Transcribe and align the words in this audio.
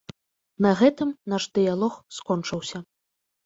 На 0.65 0.71
гэтым 0.79 1.11
наш 1.35 1.47
дыялог 1.59 2.01
скончыўся. 2.21 2.87